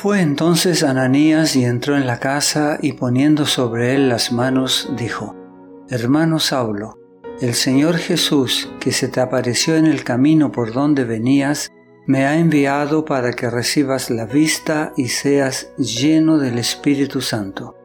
[0.00, 5.34] Fue entonces Ananías y entró en la casa y poniendo sobre él las manos dijo,
[5.88, 7.00] Hermano Saulo,
[7.40, 11.72] el Señor Jesús, que se te apareció en el camino por donde venías,
[12.06, 17.76] me ha enviado para que recibas la vista y seas lleno del Espíritu Santo.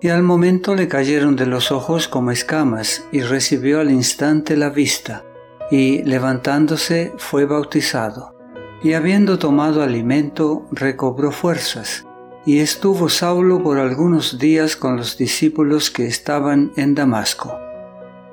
[0.00, 4.70] Y al momento le cayeron de los ojos como escamas y recibió al instante la
[4.70, 5.24] vista,
[5.72, 8.35] y levantándose fue bautizado.
[8.82, 12.06] Y habiendo tomado alimento, recobró fuerzas,
[12.44, 17.58] y estuvo Saulo por algunos días con los discípulos que estaban en Damasco.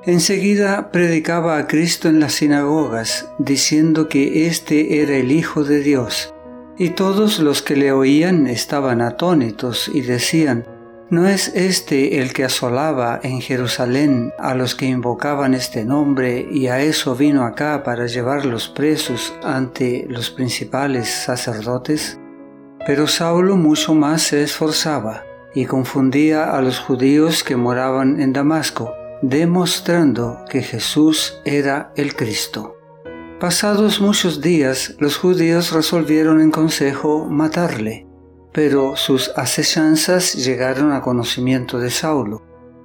[0.06, 6.34] Enseguida predicaba a Cristo en las sinagogas, diciendo que éste era el Hijo de Dios.
[6.76, 10.66] Y todos los que le oían estaban atónitos y decían,
[11.10, 16.66] ¿no es este el que asolaba en Jerusalén a los que invocaban este nombre y
[16.68, 22.18] a eso vino acá para llevarlos presos ante los principales sacerdotes?
[22.86, 25.24] Pero Saulo mucho más se esforzaba
[25.54, 32.76] y confundía a los judíos que moraban en Damasco demostrando que Jesús era el Cristo.
[33.40, 38.03] Pasados muchos días, los judíos resolvieron en consejo matarle,
[38.54, 42.42] pero sus asechanzas llegaron a conocimiento de Saulo,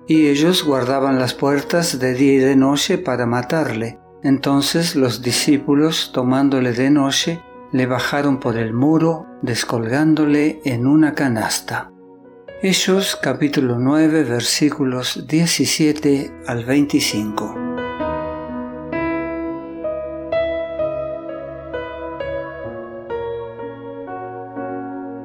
[0.07, 3.99] y ellos guardaban las puertas de día y de noche para matarle.
[4.23, 7.39] Entonces los discípulos, tomándole de noche,
[7.71, 11.91] le bajaron por el muro, descolgándole en una canasta.
[12.63, 17.68] Hechos capítulo 9 versículos 17 al 25.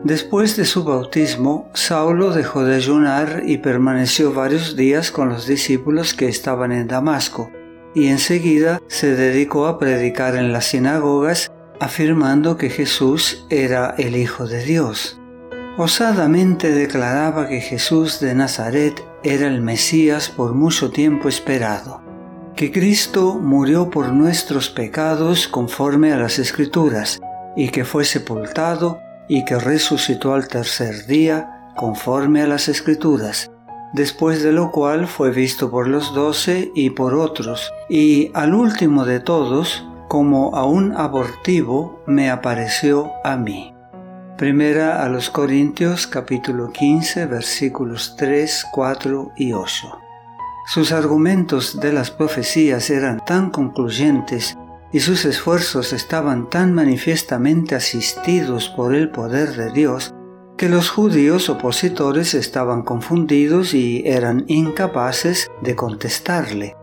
[0.05, 6.13] Después de su bautismo, Saulo dejó de ayunar y permaneció varios días con los discípulos
[6.13, 7.51] que estaban en Damasco,
[7.95, 14.47] y enseguida se dedicó a predicar en las sinagogas, afirmando que Jesús era el Hijo
[14.47, 15.19] de Dios.
[15.79, 22.03] Osadamente declaraba que Jesús de Nazaret era el Mesías por mucho tiempo esperado,
[22.55, 27.23] que Cristo murió por nuestros pecados conforme a las Escrituras,
[27.57, 33.51] y que fue sepultado y que resucitó al tercer día conforme a las Escrituras,
[33.93, 39.05] después de lo cual fue visto por los doce y por otros, y al último
[39.05, 43.75] de todos, como a un abortivo, me apareció a mí.
[44.37, 49.99] Primera a los Corintios capítulo 15 versículos 3, 4 y 8.
[50.67, 54.57] Sus argumentos de las profecías eran tan concluyentes
[54.95, 60.15] y sus esfuerzos estaban tan manifiestamente asistidos por el poder de Dios
[60.57, 66.77] que los judíos opositores estaban confundidos y eran incapaces de contestarle.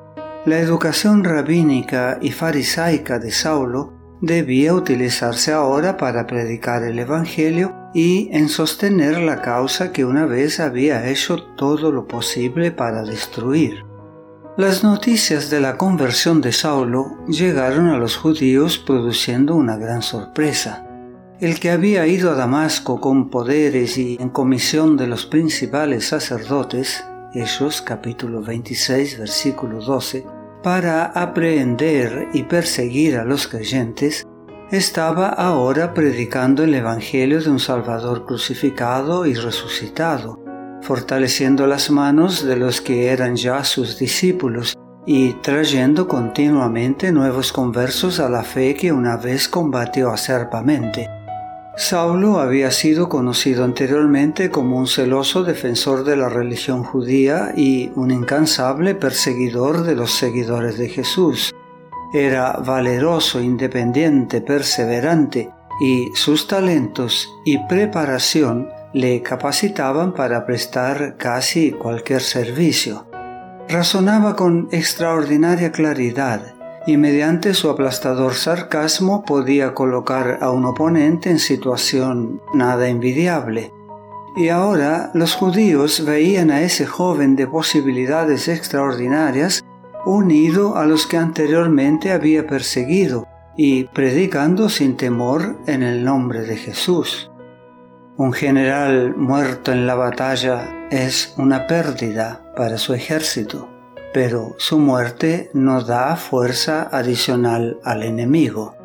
[0.46, 8.28] La educación rabínica y farisaica de Saulo debía utilizarse ahora para predicar el Evangelio y
[8.34, 13.86] en sostener la causa que una vez había hecho todo lo posible para destruir.
[14.58, 20.86] Las noticias de la conversión de Saulo llegaron a los judíos produciendo una gran sorpresa.
[21.40, 27.02] El que había ido a Damasco con poderes y en comisión de los principales sacerdotes,
[27.34, 30.26] Hechos capítulo 26 versículo 12,
[30.62, 34.28] para aprehender y perseguir a los creyentes,
[34.70, 40.41] estaba ahora predicando el Evangelio de un Salvador crucificado y resucitado,
[40.82, 48.20] fortaleciendo las manos de los que eran ya sus discípulos y trayendo continuamente nuevos conversos
[48.20, 51.08] a la fe que una vez combatió acerpamente.
[51.78, 58.12] Saulo había sido conocido anteriormente como un celoso defensor de la religión judía y un
[58.12, 61.56] incansable perseguidor de los seguidores de Jesús.
[62.14, 65.50] Era valeroso, independiente, perseverante
[65.80, 73.08] y sus talentos y preparación le capacitaban para prestar casi cualquier servicio.
[73.70, 76.56] Razonaba con extraordinaria claridad
[76.86, 83.72] y mediante su aplastador sarcasmo podía colocar a un oponente en situación nada envidiable.
[84.36, 89.64] Y ahora los judíos veían a ese joven de posibilidades extraordinarias
[90.06, 96.58] unido a los que anteriormente había perseguido y predicando sin temor en el nombre de
[96.58, 97.31] Jesús.
[98.22, 103.68] Un general muerto en la batalla es una pérdida para su ejército
[104.14, 108.76] pero su muerte no da fuerza adicional al enemigo.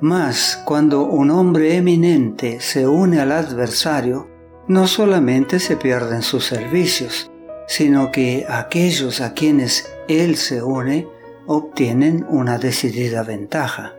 [0.00, 4.28] Mas cuando un hombre eminente se une al adversario,
[4.66, 7.30] no solamente se pierden sus servicios,
[7.68, 11.06] sino que aquellos a quienes él se une
[11.46, 13.92] obtienen una decidida ventaja.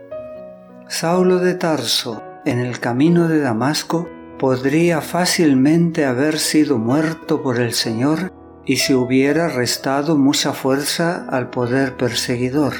[0.86, 4.06] Saulo de Tarso, en el camino de Damasco,
[4.42, 8.32] podría fácilmente haber sido muerto por el Señor
[8.66, 12.72] y se hubiera restado mucha fuerza al poder perseguidor.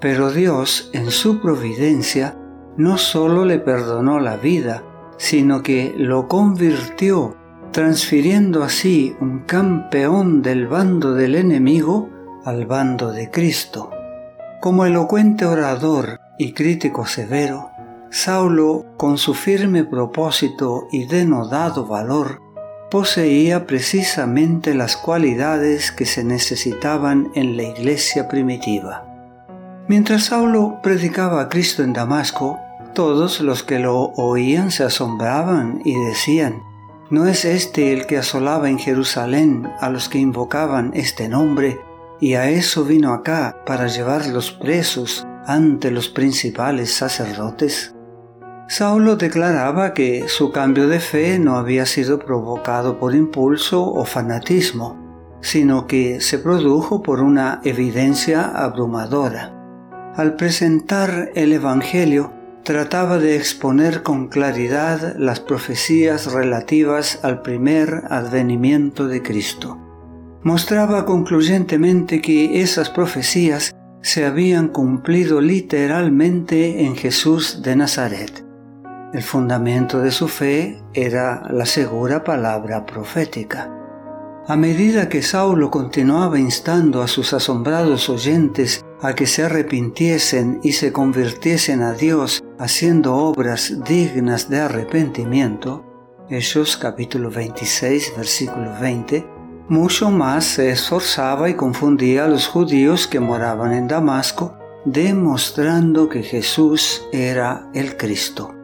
[0.00, 2.36] Pero Dios, en su providencia,
[2.76, 4.82] no solo le perdonó la vida,
[5.16, 7.36] sino que lo convirtió,
[7.70, 12.10] transfiriendo así un campeón del bando del enemigo
[12.44, 13.90] al bando de Cristo.
[14.60, 17.70] Como elocuente orador y crítico severo,
[18.10, 22.40] Saulo, con su firme propósito y denodado valor,
[22.90, 29.04] poseía precisamente las cualidades que se necesitaban en la iglesia primitiva.
[29.88, 32.58] Mientras Saulo predicaba a Cristo en Damasco,
[32.94, 36.62] todos los que lo oían se asombraban y decían,
[37.10, 41.78] ¿no es este el que asolaba en Jerusalén a los que invocaban este nombre
[42.20, 47.95] y a eso vino acá para llevarlos presos ante los principales sacerdotes?
[48.68, 55.38] Saulo declaraba que su cambio de fe no había sido provocado por impulso o fanatismo,
[55.40, 59.52] sino que se produjo por una evidencia abrumadora.
[60.16, 62.32] Al presentar el Evangelio,
[62.64, 69.78] trataba de exponer con claridad las profecías relativas al primer advenimiento de Cristo.
[70.42, 78.45] Mostraba concluyentemente que esas profecías se habían cumplido literalmente en Jesús de Nazaret.
[79.16, 83.72] El fundamento de su fe era la segura palabra profética.
[84.46, 90.72] A medida que Saulo continuaba instando a sus asombrados oyentes a que se arrepintiesen y
[90.72, 95.82] se convirtiesen a Dios haciendo obras dignas de arrepentimiento,
[96.28, 99.26] Hechos capítulo 26 versículo 20,
[99.70, 106.22] mucho más se esforzaba y confundía a los judíos que moraban en Damasco, demostrando que
[106.22, 108.55] Jesús era el Cristo.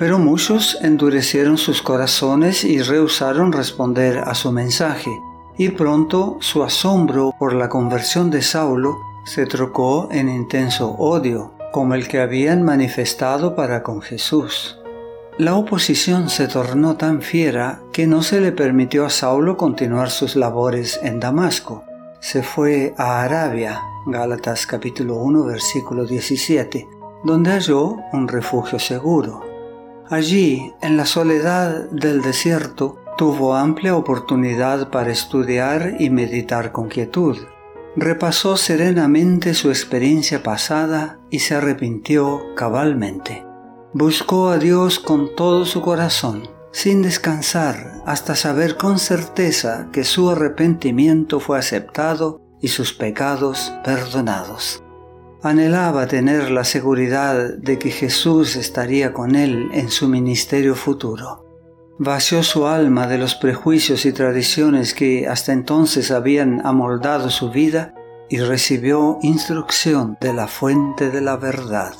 [0.00, 5.10] Pero muchos endurecieron sus corazones y rehusaron responder a su mensaje,
[5.58, 11.92] y pronto su asombro por la conversión de Saulo se trocó en intenso odio, como
[11.92, 14.78] el que habían manifestado para con Jesús.
[15.36, 20.34] La oposición se tornó tan fiera que no se le permitió a Saulo continuar sus
[20.34, 21.84] labores en Damasco.
[22.20, 26.88] Se fue a Arabia, Gálatas capítulo 1 versículo 17,
[27.22, 29.49] donde halló un refugio seguro.
[30.10, 37.38] Allí, en la soledad del desierto, tuvo amplia oportunidad para estudiar y meditar con quietud.
[37.94, 43.46] Repasó serenamente su experiencia pasada y se arrepintió cabalmente.
[43.92, 46.42] Buscó a Dios con todo su corazón,
[46.72, 54.82] sin descansar, hasta saber con certeza que su arrepentimiento fue aceptado y sus pecados perdonados.
[55.42, 61.46] Anhelaba tener la seguridad de que Jesús estaría con él en su ministerio futuro.
[61.98, 67.94] Vació su alma de los prejuicios y tradiciones que hasta entonces habían amoldado su vida
[68.28, 71.94] y recibió instrucción de la fuente de la verdad.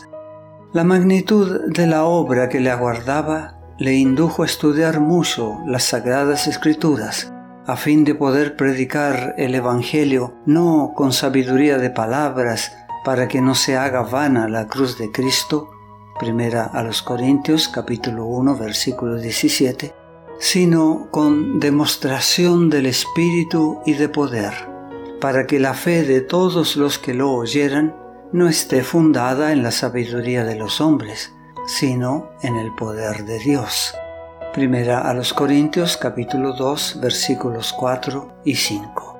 [0.75, 6.47] La magnitud de la obra que le aguardaba le indujo a estudiar mucho las sagradas
[6.47, 7.33] escrituras,
[7.67, 13.55] a fin de poder predicar el Evangelio no con sabiduría de palabras, para que no
[13.55, 15.71] se haga vana la cruz de Cristo,
[16.19, 19.95] primera a los Corintios capítulo 1 versículo 17,
[20.39, 24.53] sino con demostración del Espíritu y de poder,
[25.21, 27.97] para que la fe de todos los que lo oyeran
[28.33, 31.35] no esté fundada en la sabiduría de los hombres,
[31.67, 33.95] sino en el poder de Dios.
[34.53, 39.20] Primera a los Corintios capítulo 2 versículos 4 y 5.